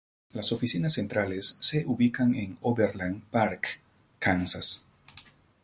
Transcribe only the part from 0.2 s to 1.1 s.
Las oficinas